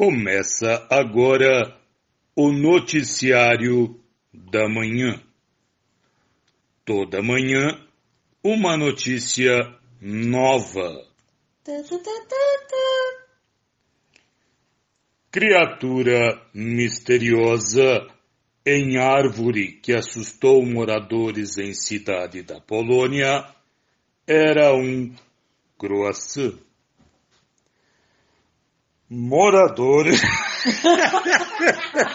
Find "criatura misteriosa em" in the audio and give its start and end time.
15.30-18.96